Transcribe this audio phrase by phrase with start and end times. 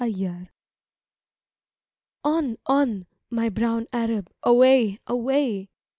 [0.03, 0.47] THE ARAB.
[2.23, 5.69] ON, on, my brown Arab, away, away!